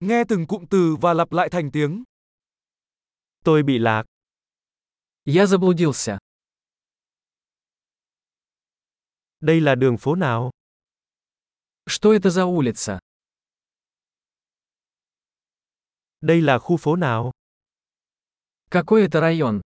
[0.00, 2.04] Nghe từng cụm từ và lặp lại thành tiếng.
[3.44, 4.04] Tôi bị lạc.
[5.24, 6.18] Я заблудился.
[9.40, 10.50] Đây là đường phố nào?
[11.86, 12.98] Что это за улица?
[16.20, 17.32] Đây là khu phố nào?
[18.70, 19.60] Какой это район?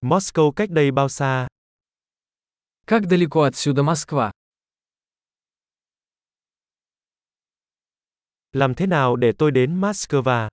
[0.00, 1.48] Moscow cách đây bao xa?
[2.86, 4.30] Как далеко отсюда Москва?
[8.51, 10.49] Làm thế nào để tôi đến Moscow?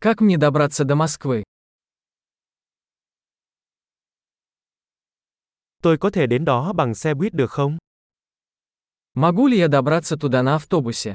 [0.00, 1.42] Как мне добраться до Москвы?
[5.82, 7.78] Tôi có thể đến đó bằng xe buýt được không?
[9.14, 11.14] Могу ли я добраться туда на автобусе?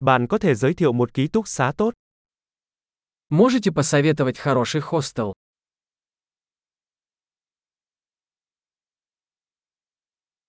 [0.00, 1.94] Bạn có thể giới thiệu một ký túc xá tốt.
[3.30, 5.32] Можете посоветовать хороший хостел?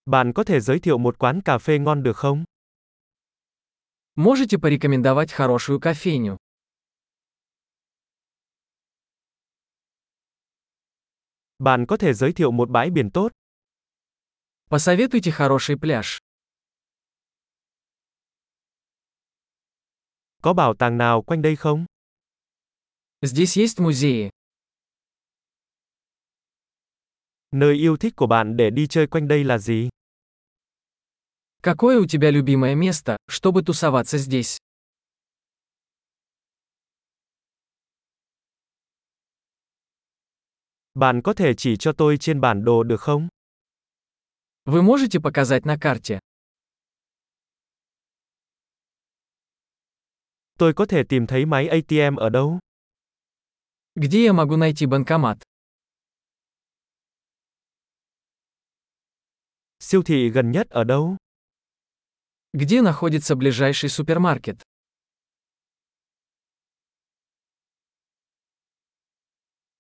[0.09, 2.43] Bạn có thể giới thiệu một quán cà phê ngon được không?
[4.15, 6.37] Можете порекомендовать хорошую кофейню?
[11.59, 13.31] Bạn có thể giới thiệu một bãi biển tốt.
[14.69, 16.17] Посоветуйте хороший пляж.
[20.41, 21.85] Có bảo tàng nào quanh đây không?
[23.21, 24.29] Здесь есть музеи.
[27.51, 29.89] Nơi yêu thích của bạn để đi chơi quanh đây là gì?
[31.62, 34.56] Какое у тебя любимое место, чтобы тусоваться здесь?
[40.94, 43.28] Bạn có thể chỉ cho tôi trên bản đồ được không?
[44.64, 46.18] Вы можете показать на карте?
[50.58, 52.58] Tôi có thể tìm thấy máy ATM ở đâu?
[53.94, 55.38] Где я могу найти банкомат?
[59.78, 61.16] Siêu thị gần nhất ở đâu?
[62.53, 64.61] Где находится ближайший супермаркет?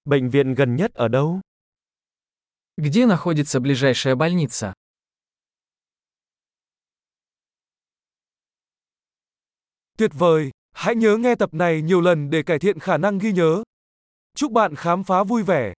[0.05, 1.41] Bệnh viện gần nhất ở đâu?
[2.77, 4.73] Где находится ближайшая больница?
[9.97, 10.51] Tuyệt vời!
[10.73, 13.63] Hãy nhớ nghe tập này nhiều lần để cải thiện khả năng ghi nhớ.
[14.35, 15.73] Chúc bạn khám phá vui vẻ.